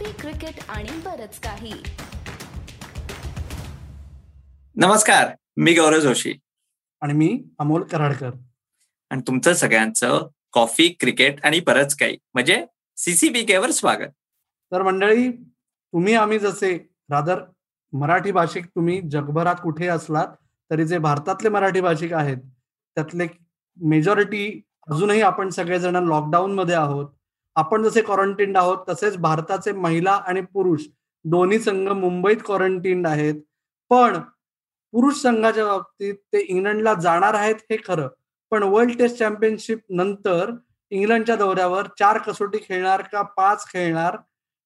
[0.00, 1.72] Coffee cricket आणि बरच काही.
[4.76, 6.34] नमस्कार मी गौरव जोशी.
[7.00, 8.30] आणि मी अमोल कराडकर.
[9.10, 12.18] आणि तुमचं सगळ्यांचं कॉफी क्रिकेट आणि बरंच काही.
[12.34, 12.66] म्हणजे
[12.96, 14.10] सीसीबीके वर स्वागत.
[14.72, 15.32] तर मंडळी
[15.92, 16.76] तुम्ही आम्ही जसे
[17.10, 17.42] रादर
[17.92, 20.26] मराठी भाषिक तुम्ही जगभरात कुठे असलात
[20.70, 22.36] तरी जे भारतातले मराठी भाषिक आहेत
[22.94, 23.26] त्यातले
[23.82, 27.08] मेजॉरिटी अजूनही आपण सगळेजण लॉकडाऊन मध्ये आहोत.
[27.56, 30.80] आपण जसे क्वारंटीन्ड आहोत तसेच भारताचे महिला आणि पुरुष
[31.24, 33.34] दोन्ही संघ मुंबईत क्वारंटीन्ड आहेत.
[33.90, 34.18] पण
[34.92, 38.08] पुरुष संघाच्या बाबतीत ते इंग्लंडला जाणार आहेत हे खरं.
[38.50, 40.50] पण वर्ल्ड टेस्ट चॅम्पियनशिप नंतर
[40.90, 44.16] इंग्लंडच्या दौऱ्यावर चार कसोटी खेळणार का पाच खेळणार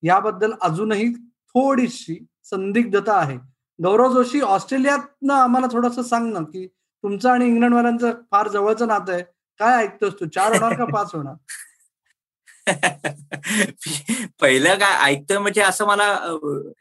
[0.02, 1.14] याबद्दल अजूनही
[1.54, 3.38] थोडीशी संदिग्धता आहे.
[3.82, 6.66] गौरव जोशी ऑस्ट्रेलियातनं आम्हाला थोडस सांग ना की
[7.04, 9.22] तुमचं आणि इंग्लंडवाल्यांचं फार जवळचं नातं आहे.
[9.58, 10.26] काय ऐकतोस तू?
[10.26, 11.34] चार होणार का पाच होणार?
[14.40, 16.04] पहिलं काय ऐकतोय म्हणजे असं मला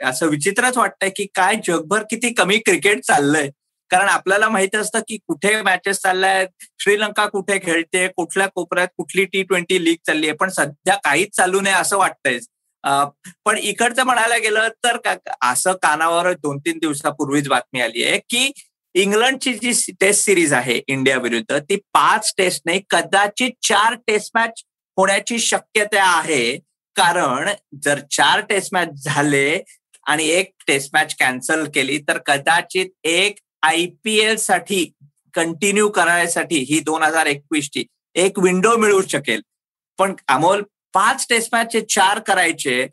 [0.10, 3.50] असं विचित्रच वाटतंय की काय जगभर किती कमी क्रिकेट चाललंय.
[3.92, 6.44] कारण आपल्याला माहीत असतं की कुठे मॅचेस चालल्या
[6.80, 11.62] श्रीलंका कुठे खेळते कुठल्या कोपऱ्यात कुठली टी ट्वेंटी लीग चालली आहे पण सध्या काहीच चालू
[11.62, 12.40] नये असं वाटतंय.
[13.46, 14.98] पण इकडचं म्हणायला गेलं तर
[15.42, 18.52] असं कानावर दोन तीन दिवसापूर्वीच बातमी आली आहे की
[18.96, 24.64] इंग्लंडची जी टेस्ट सिरीज आहे इंडिया विरुद्ध ती पाच टेस्ट नाही कदाचित चार टेस्ट मॅच
[24.98, 26.58] होण्याची शक्यता आहे.
[26.96, 27.50] कारण
[27.84, 29.60] जर चार टेस्ट मॅच झाले
[30.08, 34.86] आणि एक टेस्ट मॅच कॅन्सल केली तर कदाचित एक आय पी एलसाठी
[35.34, 37.84] कंटिन्यू करण्यासाठी ही दोन हजार एकवीसची
[38.16, 39.42] एक विंडो मिळू शकेल.
[40.00, 40.62] पण अमोल
[40.94, 42.86] पाच टेस्ट मॅचचे चार करायचे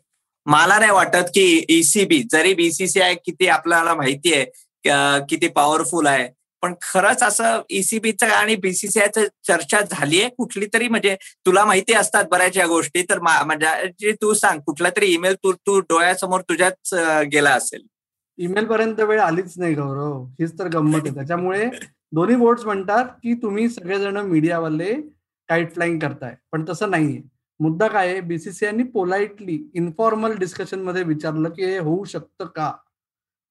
[0.45, 6.27] मला नाही वाटत की ईसीबी जरी बीसीसीआय किती आपल्याला माहिती आहे किती पॉवरफुल आहे
[6.63, 12.57] पण खरंच असं ईसीबीचं आणि बीसीसीआयचं चर्चा झालीये कुठली तरी म्हणजे तुला माहिती असतात बऱ्याच
[12.57, 16.93] या गोष्टी तर म्हणजे तू सांग कुठला तरी ईमेल तू तू डोळ्यासमोर तुझ्याच
[17.31, 17.81] गेला असेल.
[18.37, 20.23] ईमेल पर्यंत वेळ आलीच नाही गौरव.
[20.39, 21.13] हीच तर गंमत आहे.
[21.15, 21.65] त्याच्यामुळे
[22.13, 24.93] दोन्ही बोर्ड म्हणतात की तुम्ही सगळेजण मीडियावाले
[25.49, 27.21] काईट फ्लाईंग करताय पण तसं नाहीये.
[27.59, 32.71] मुद्दा काय आहे बीसीसीआयनी पोलाइटली इन्फॉर्मल डिस्कशनमध्ये विचारलं की हे होऊ शकतं का?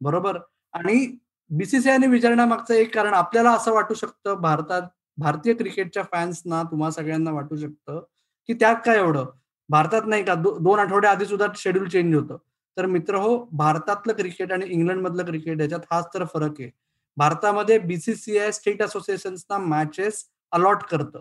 [0.01, 0.39] बरोबर?
[0.75, 1.05] आणि
[1.51, 4.83] बीसीसीआयने विचारण्यामागचं एक कारण आपल्याला असं वाटू शकतं भारतात
[5.19, 8.01] भारतीय क्रिकेटच्या फॅन्सना तुम्हा सगळ्यांना वाटू शकतं
[8.49, 9.25] की त्यात काय एवढं?
[9.69, 12.37] भारतात नाही का दो, दोन आठवड्या आधी सुद्धा शेड्यूल चेंज होतं.
[12.77, 16.71] तर मित्र हो भारतातलं क्रिकेट आणि इंग्लंड मधलं क्रिकेट याच्यात हाच तर फरक आहे.
[17.17, 21.21] भारतामध्ये बीसीसीआय स्टेट असोसिएशन्सना मॅचेस अलॉट करतं.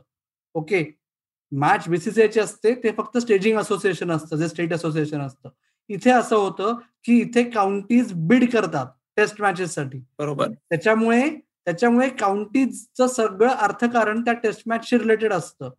[0.54, 0.84] ओके?
[1.52, 5.50] मॅच बीसीसीआयची असते ते फक्त स्टेजिंग असोसिएशन असतं जे स्टेट असोसिएशन असतं.
[5.90, 6.74] इथे असं होतं
[7.06, 8.88] की इथे काउंटीज बिड करतात.
[9.20, 10.00] टेस्ट मॅचेससाठी.
[10.20, 10.48] बरोबर.
[10.70, 11.30] त्याच्यामुळे
[11.66, 15.70] त्याच्यामुळे काउंटीजचं सगळं अर्थकारण त्या टेस्ट मॅचशी रिलेटेड असतं.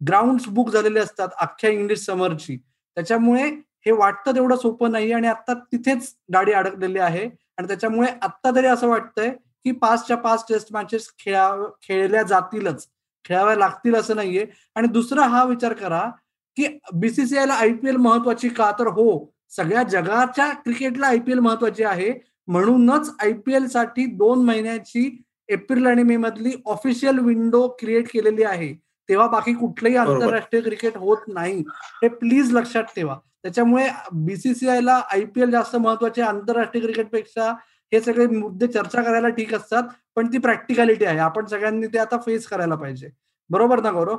[0.00, 2.56] ग्राउंड बुक झालेले असतात अख्ख्या इंग्लिश समरची.
[2.96, 3.44] त्याच्यामुळे
[3.86, 7.30] हे वाटतं तेवढं सोपं नाही आणि आता तिथेच गाडी अडकलेली आहे.
[7.58, 9.30] आणि त्याच्यामुळे आत्ता तरी असं वाटतंय
[9.64, 11.50] की पाचच्या पाच टेस्ट मॅचेस खेळा
[11.82, 12.86] खेळल्या जातीलच.
[13.24, 14.46] खेळाव्या लागतील असं नाहीये.
[14.74, 16.10] आणि दुसरा हा विचार करा
[16.56, 18.70] की बीसीसीआयला आयपीएल महत्वाची का?
[18.78, 22.12] तर हो सगळ्या जगाच्या क्रिकेटला आयपीएल महत्वाची आहे.
[22.48, 28.72] म्हणूनच आयपीएलसाठी दोन महिन्याची एप्रिल आणि मे मधली ऑफिशियल विंडो क्रिएट केलेली आहे.
[29.08, 31.58] तेव्हा बाकी कुठलंही आंतरराष्ट्रीय क्रिकेट होत नाही.
[32.02, 33.16] हे प्लीज लक्षात ठेवा.
[33.42, 37.50] त्याच्यामुळे बीसीसीआयला आयपीएल जास्त महत्त्वाचे आंतरराष्ट्रीय क्रिकेटपेक्षा
[37.92, 39.82] हे सगळे मुद्दे चर्चा करायला ठीक असतात
[40.16, 41.18] पण ती प्रॅक्टिकॅलिटी आहे.
[41.18, 43.10] आपण सगळ्यांनी ते आता फेस करायला पाहिजे.
[43.50, 44.16] बरोबर ना गौरव?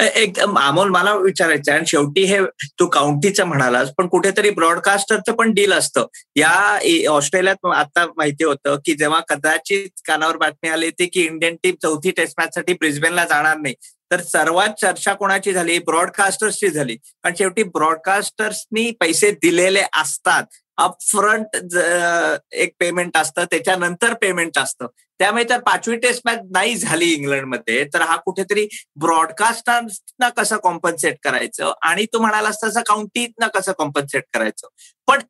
[0.00, 2.38] एकदम अमोल मला विचारायचं आणि शेवटी हे
[2.78, 6.06] तू काउंटीचं म्हणालास पण कुठेतरी ब्रॉडकास्टरचं पण डील असतं.
[6.36, 6.78] या
[7.10, 12.10] ऑस्ट्रेलियात आता माहिती होतं की जेव्हा कदाचित कानावर बातमी आली होती की इंडियन टीम चौथी
[12.10, 13.74] टेस्ट मॅच साठी ब्रिस्बेनला जाणार नाही
[14.10, 15.78] तर सर्वात चर्चा कोणाची झाली?
[15.78, 16.94] ब्रॉडकास्टर्सची झाली.
[16.96, 20.44] कारण शेवटी ब्रॉडकास्टर्सनी पैसे दिलेले असतात.
[20.78, 21.56] अपफ्रंट
[22.54, 24.86] एक पेमेंट असतं त्याच्यानंतर पेमेंट असतं.
[25.20, 28.66] त्यामुळे तर पाचवी टेस्ट मॅच नाही झाली इंग्लंडमध्ये तर हा कुठेतरी
[29.00, 31.72] ब्रॉडकास्टर्सना कसं कॉम्पन्सेट करायचं?
[31.82, 34.68] आणि तू म्हणालास तसं काउंटीना कसं कॉम्पन्सेट करायचं?
[35.08, 35.22] पण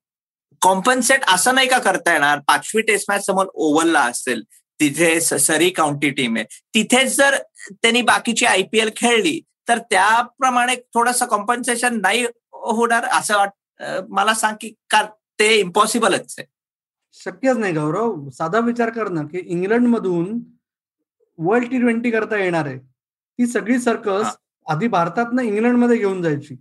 [0.63, 2.39] कॉम्पन्सेट असं नाही का करता येणार?
[2.49, 4.43] पाचवी टेस्ट मॅच समोर ओव्हलला असेल
[4.81, 6.45] तिथे सरी काउंटी टीम आहे.
[6.75, 7.37] तिथेच जर
[7.73, 13.51] त्यांनी बाकीची आयपीएल खेळली तर त्याप्रमाणे थोडस कॉम्पन्सेशन नाही होणार असं वाट
[14.11, 15.03] मला सांग की का
[15.39, 16.47] ते इम्पॉसिबलच आहे.
[17.13, 18.29] शक्यच नाही गौरव.
[18.31, 20.39] साधा विचार कर ना की इंग्लंड मधून
[21.39, 22.79] वर्ल्ड टी ट्वेंटी करता येणार आहे.
[22.79, 24.37] ती सगळी सर्कस
[24.67, 26.57] आधी भारतातनं इंग्लंडमध्ये घेऊन जायची.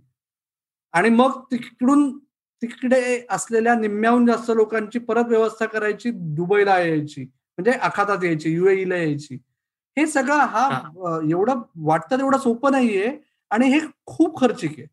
[0.92, 2.18] आणि मग तिकडून
[2.62, 7.22] तिकडे असलेल्या निम्म्याहून जास्त लोकांची परत व्यवस्था करायची दुबईला यायची.
[7.22, 9.38] म्हणजे आखातात यायची युएईला यायची.
[9.96, 10.68] हे सगळं हा
[11.30, 13.18] एवढं वाटतं तेवढं सोपं नाहीये.
[13.50, 14.86] आणि हे खूप खर्चिक आहे.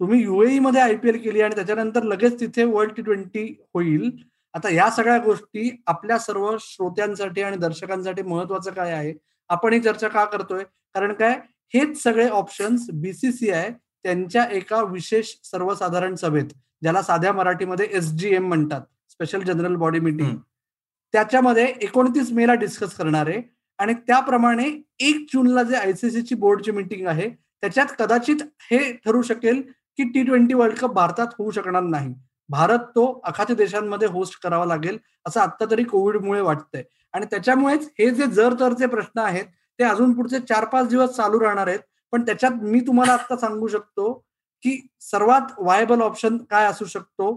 [0.00, 3.42] तुम्ही युएई मध्ये आयपीएल केली आणि त्याच्यानंतर लगेच तिथे वर्ल्ड टी ट्वेंटी
[3.74, 4.10] होईल.
[4.54, 9.12] आता या सगळ्या गोष्टी आपल्या सर्व श्रोत्यांसाठी आणि दर्शकांसाठी महत्वाचं काय आहे
[9.50, 10.64] आपण ही चर्चा का करतोय?
[10.94, 11.38] कारण काय?
[11.74, 13.70] हेच सगळे ऑप्शन्स बीसीसीआय
[14.04, 20.00] त्यांच्या एका विशेष सर्वसाधारण सभेत ज्याला साध्या मराठीमध्ये एस जी एम म्हणतात स्पेशल जनरल बॉडी
[20.00, 20.36] मीटिंग
[21.14, 23.42] त्याच्यामध्ये एकोणतीस मेला डिस्कस करणार आहे
[23.78, 24.68] आणि त्याप्रमाणे
[24.98, 29.62] एक जूनला जे आयसीसीची बोर्डची मीटिंग आहे त्याच्यात कदाचित हे ठरू शकेल
[29.98, 32.14] की टी ट्वेंटी वर्ल्ड कप भारतात होऊ शकणार नाही.
[32.48, 36.82] भारत तो अखाती देशांमध्ये होस्ट करावा लागेल असं आता तरी कोविडमुळे वाटतंय.
[37.14, 39.44] आणि त्याच्यामुळेच हे जे जर तरचे प्रश्न आहेत
[39.78, 41.80] ते अजून पुढचे चार पाच दिवस चालू राहणार आहेत.
[42.12, 44.12] पण त्याच्यात मी तुम्हाला आता सांगू शकतो
[44.62, 47.32] की सर्वात वायबल ऑप्शन काय असू शकतो?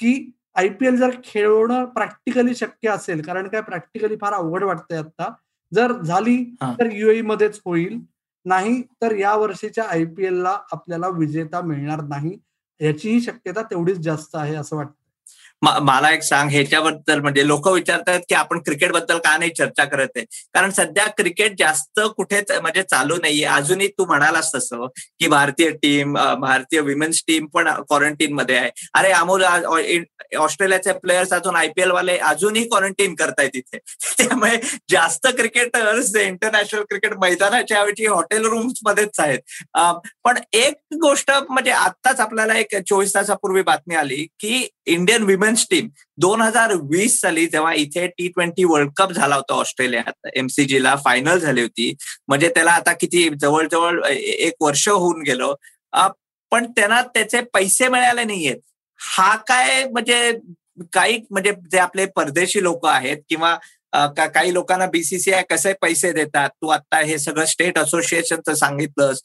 [0.00, 5.30] की आयपीएल जर खेळवणं प्रॅक्टिकली शक्य असेल कारण काय प्रॅक्टिकली फार अवघड वाटतंय आता
[5.72, 6.36] जर झाली
[6.78, 7.98] तर युएई मध्येच होईल.
[8.46, 12.38] नाही तर या वर्षीच्या आयपीएल ला आपल्याला विजेता मिळणार नाही.
[12.80, 15.01] याचीही शक्यता तेवढीच जास्त आहे असं वाटतं.
[15.62, 20.24] मला एक सांग ह्याच्याबद्दल म्हणजे लोक विचारतात की आपण क्रिकेटबद्दल का नाही चर्चा करत आहे?
[20.54, 23.44] कारण सध्या क्रिकेट जास्त कुठेच म्हणजे चालू नाहीये.
[23.46, 24.86] अजूनही तू म्हणालास तसं
[25.20, 28.70] की भारतीय टीम भारतीय विमेन्स टीम पण क्वारंटीन मध्ये आहे.
[28.94, 33.78] अरे अमोल ऑस्ट्रेलियाचे प्लेयर्स अजून आयपीएल वाले अजूनही क्वारंटीन करतायत तिथे
[34.18, 34.56] त्यामुळे
[34.90, 39.38] जास्त क्रिकेटर्स इंटरनॅशनल क्रिकेट मैदानाच्या ऐवजी हॉटेल रूम्स मध्येच आहेत.
[40.24, 45.88] पण एक गोष्ट म्हणजे आत्ताच आपल्याला एक चोवीस तासापूर्वी बातमी आली की इंडियन विमेन्स टीम
[46.18, 50.94] दोन हजार वीस साली जेव्हा इथे टी ट्वेंटी वर्ल्ड कप झाला होता ऑस्ट्रेलियात एमसीजी ला
[51.04, 51.94] फायनल झाली होती
[52.28, 55.54] म्हणजे त्याला आता किती जवळजवळ एक वर्ष होऊन गेलो.
[56.52, 58.56] पण त्यांना त्याचे पैसे मिळाले नाहीयेत.
[59.00, 60.32] हा काय म्हणजे
[60.92, 63.56] काही म्हणजे जे आपले परदेशी लोक आहेत किंवा
[64.16, 69.20] काही लोकांना बीसीसीआय कसे पैसे देतात तू आता हे सगळं स्टेट असोसिएशनचं सांगितलंस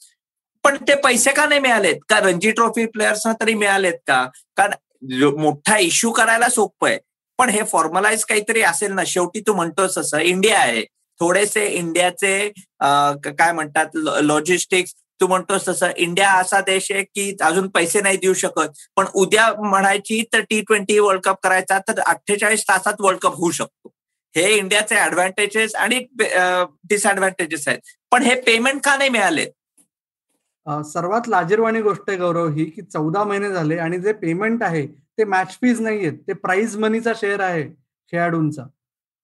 [0.64, 1.96] पण ते पैसे का नाही मिळालेत?
[2.08, 4.24] का रणजी ट्रॉफी प्लेयर्सना तरी मिळालेत का?
[4.56, 4.72] कारण
[5.02, 6.98] मोठा इश्यू करायला सोपं आहे.
[7.38, 10.82] पण हे फॉर्मलाइज काहीतरी असेल ना शेवटी तू म्हणतोस असं इंडिया आहे.
[11.20, 12.48] थोडेसे इंडियाचे
[12.80, 18.34] काय म्हणतात लॉजिस्टिक्स तू म्हणतोस तसं इंडिया असा देश आहे की अजून पैसे नाही देऊ
[18.34, 18.68] शकत.
[18.96, 23.50] पण उद्या म्हणायची तर टी ट्वेंटी वर्ल्ड कप करायचा तर अठ्ठेचाळीस तासात वर्ल्ड कप होऊ
[23.50, 23.92] शकतो.
[24.34, 27.78] हे इंडियाचे ऍडव्हान्टेजेस आणि डिसएडव्हान्टेजेस आहेत.
[28.10, 29.46] पण हे पेमेंट का नाही मिळाले
[30.68, 35.24] सर्वात लाजीरवाणी गोष्ट आहे गौरव ही की चौदा महिने झाले आणि जे पेमेंट आहे ते
[35.24, 37.62] मॅच फीज नाहीयेत ते प्राईज मनीचा शेअर आहे
[38.12, 38.62] खेळाडूंचा.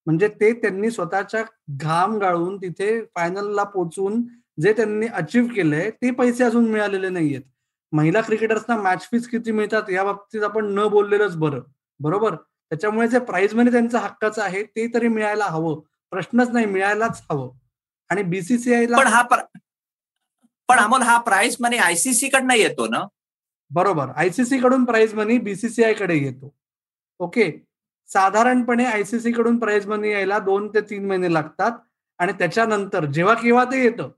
[0.07, 4.23] म्हणजे ते त्यांनी स्वतःच्या घाम गाळून तिथे फायनलला पोचून
[4.61, 7.43] जे त्यांनी अचीव्ह केलंय ते पैसे अजून मिळालेले नाहीयेत.
[7.93, 11.61] महिला क्रिकेटर्सना मॅच फीज किती मिळतात या बाबतीत आपण न बोललेलंच बरं.
[12.01, 12.35] बरोबर?
[12.35, 15.81] त्याच्यामुळे जे प्राईज मनी त्यांचं हक्काचं आहे ते तरी मिळायला हवं.
[16.11, 17.51] प्रश्नच नाही मिळायलाच हवं.
[18.11, 19.23] आणि बीसीसीआयला हा
[20.69, 23.05] पण अमोल हा प्राईज मनी आयसीसी कडनं येतो ना?
[23.71, 24.11] बरोबर.
[24.17, 26.55] आयसीसी कडून प्राइज मनी बीसीसीआयकडे येतो.
[27.21, 27.51] ओके
[28.09, 31.73] साधारणपणे आयसीसी कडून प्राइज मनी यायला दोन ते तीन महिने लागतात.
[32.19, 34.11] आणि त्याच्यानंतर जेव्हा केव्हा ते येतं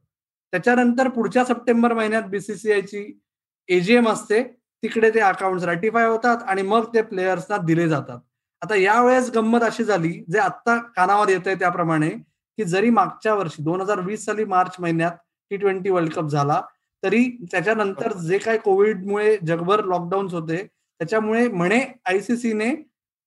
[0.53, 3.21] त्याच्यानंतर पुढच्या सप्टेंबर महिन्यात बीसीसीआयची
[3.69, 4.43] एजीएम असते.
[4.83, 8.19] तिकडे ते अकाउंट रॅटिफाय होतात आणि मग ते प्लेयर्सना दिले जातात.
[8.63, 13.63] आता यावेळेस गंमत अशी झाली जे आत्ता कानावर येत आहे त्याप्रमाणे की जरी मागच्या वर्षी
[13.63, 15.17] दोन हजार वीस साली मार्च महिन्यात
[15.51, 16.63] टी ट्वेंटी वर्ल्ड कप झाला.
[17.03, 22.75] तरी त्याच्यानंतर जे काही कोविडमुळे जगभर लॉकडाऊन होते त्याच्यामुळे म्हणे आयसीसीने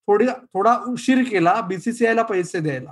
[0.08, 2.92] थोडी थोडा उशीर केला बीसीसीआयला पैसे द्यायला.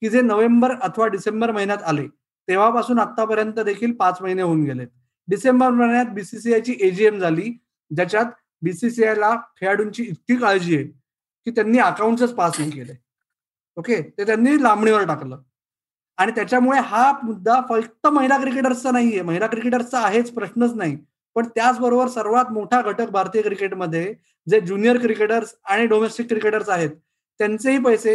[0.00, 2.06] की जे नोव्हेंबर अथवा डिसेंबर महिन्यात आले
[2.48, 4.88] तेव्हापासून आतापर्यंत देखील पाच महिने होऊन गेलेत.
[5.28, 7.62] डिसेंबर महिन्यात बीसीसीआयची एजीएम झाली
[7.96, 8.26] ज्याच्यात
[8.62, 10.84] बीसीसीआयला खेळाडूंची इतकी काळजी आहे
[11.44, 12.98] की त्यांनी अकाउंटच पास नाही केले.
[13.76, 14.02] ओके?
[14.18, 15.38] ते त्यांनी लांबणीवर टाकलं.
[16.22, 19.22] आणि त्याच्यामुळे हा मुद्दा फक्त महिला क्रिकेटर्सचा नाहीये.
[19.22, 20.96] महिला क्रिकेटर्सचा आहेच प्रश्नच नाही.
[21.36, 24.12] पण त्याचबरोबर सर्वात मोठा घटक भारतीय क्रिकेटमध्ये
[24.46, 26.90] जे ज्युनियर क्रिकेटर्स आणि डोमेस्टिक क्रिकेटर्स आहेत
[27.40, 28.14] त्यांचेही पैसे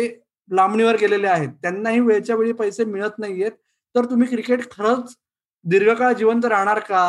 [0.49, 1.49] लांबणीवर गेलेले आहेत.
[1.61, 3.51] त्यांनाही वेळच्या वेळी पैसे मिळत नाहीयेत.
[3.95, 5.15] तर तुम्ही क्रिकेट खरंच
[5.65, 7.03] दीर्घकाळ जिवंत राहणार का?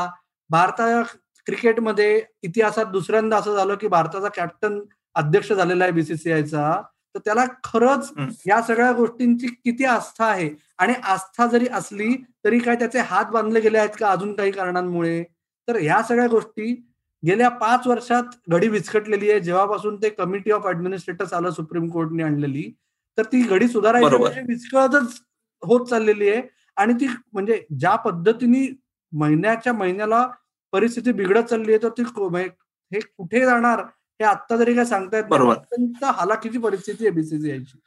[0.50, 1.02] भारता
[1.46, 4.80] क्रिकेटमध्ये इतिहासात दुसऱ्यांदा असं झालं की भारताचा कॅप्टन
[5.14, 6.70] अध्यक्ष झालेला आहे बीसीसीआयचा
[7.14, 8.10] तर त्याला खरंच
[8.46, 10.48] या सगळ्या गोष्टींची किती आस्था आहे?
[10.78, 15.22] आणि आस्था जरी असली तरी काय त्याचे हात बांधले गेले आहेत का अजून काही कारणांमुळे?
[15.68, 16.72] तर ह्या सगळ्या गोष्टी
[17.22, 19.40] गेल्या पाच वर्षात घडी विस्कटलेली आहे.
[19.40, 22.70] जेव्हापासून ते कमिटी ऑफ ऍडमिनिस्ट्रेटर्स आलं सुप्रीम कोर्टने आणलेली
[23.18, 25.20] तर ती घडी सुधारायची विस्कळतच
[25.62, 26.42] होत चाललेली आहे.
[26.76, 28.66] आणि ती म्हणजे ज्या पद्धतीने
[29.12, 30.26] महिन्याच्या महिन्याला
[30.72, 32.02] परिस्थिती बिघडत चालली आहे तर ती
[32.92, 33.82] हे कुठे जाणार?
[34.20, 35.54] हे आत्ता तरी काय सांगतायत बरोबर.
[35.54, 37.78] अत्यंत हालाकीची परिस्थिती आहे बीसीसीआयची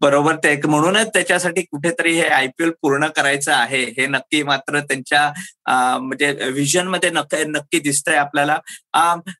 [0.00, 6.30] बरोबर ते म्हणूनच त्याच्यासाठी कुठेतरी हे आयपीएल पूर्ण करायचं आहे हे नक्की मात्र त्यांच्या म्हणजे
[6.50, 7.10] व्हिजनमध्ये
[7.46, 8.58] नक्की दिसतंय आपल्याला.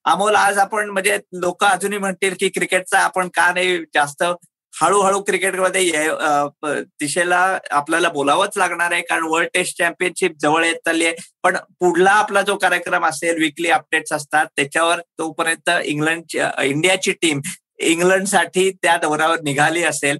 [0.04, 4.22] अमोल आज आपण म्हणजे लोक अजूनही म्हणतील की क्रिकेटचा आपण का नाही जास्त
[4.76, 5.90] हळूहळू क्रिकेटमध्ये
[7.00, 7.38] दिशेला
[7.70, 11.14] आपल्याला बोलावंच लागणार आहे कारण वर्ल्ड टेस्ट चॅम्पियनशिप जवळ येत चालली आहे.
[11.42, 17.40] पण पुढला आपला जो कार्यक्रम असेल विकली अपडेट्स असतात त्याच्यावर तोपर्यंत इंग्लंड इंडियाची टीम
[17.78, 20.18] इंग्लंडसाठी त्या दौऱ्यावर निघाली असेल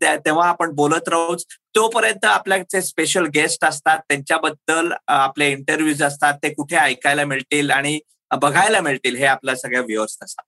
[0.00, 1.34] तेव्हा आपण बोलत राहू
[1.74, 7.98] तोपर्यंत आपल्याचे स्पेशल गेस्ट असतात त्यांच्याबद्दल आपले इंटरव्ह्यूज असतात ते कुठे ऐकायला मिळतील आणि
[8.30, 10.44] बघायला मिळतील हे आपल्या सगळ्या व्यवस्था असतात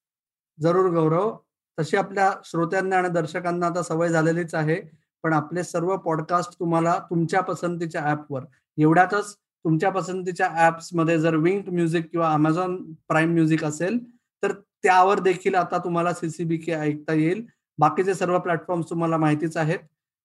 [0.58, 1.30] जरूर गौरव.
[1.78, 5.06] तशी आपल्या श्रोत्यांना आणि दर्शकांना आता सवय झालेलीच आहे.
[5.22, 8.42] पण आपले सर्व पॉडकास्ट तुम्हाला तुमच्या पसंतीच्या ऍपवर
[8.78, 13.98] एवढ्यातच तुमच्या पसंतीच्या ऍप्समध्ये जर विंक म्युझिक किंवा अमेझॉन प्राईम म्युझिक असेल
[14.42, 17.46] तर त्यावर देखील आता तुम्हाला सीसीबी के ऐकता येईल.
[17.78, 19.78] बाकीचे सर्व प्लॅटफॉर्म तुम्हाला माहितीच आहेत.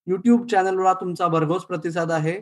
[0.08, 2.42] युट्यूब चॅनलला तुमचा भरघोस प्रतिसाद आहे.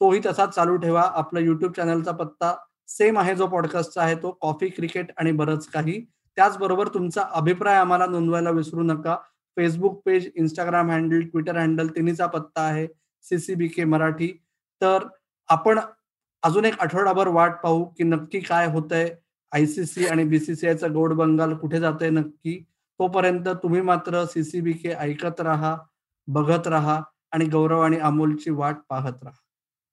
[0.00, 1.02] तोही तसाच चालू ठेवा.
[1.14, 2.56] आपला युट्यूब चॅनलचा पत्ता
[2.88, 6.06] सेम आहे जो पॉडकास्टचा आहे तो कॉफी क्रिकेट आणि बरंच काही.
[6.36, 9.16] त्याचबरोबर तुमचा अभिप्राय आम्हाला नोंदवायला विसरू नका.
[9.56, 12.88] Facebook page Instagram handle Twitter handle तिन्हीचा पत्ता आहे.
[13.22, 14.42] CCB K Marathi.
[14.80, 14.98] तर
[15.48, 15.78] आपण
[16.42, 19.16] अजून एक आठवडाभर वाट पाहू की नक्की काय होतंय.
[19.52, 22.64] आयसीसी आणि बीसीसीआयचा गोड बंगाल कुठे जाते नक्की.
[22.98, 25.78] तोपर्यंत तुम्ही मात्र सीसीबी के ऐकत राहा
[26.26, 27.02] बघत राहा
[27.32, 29.40] आणि गौरव आणि अमोलची वाट पाहत राहा.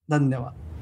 [0.10, 0.73] धन्यवाद.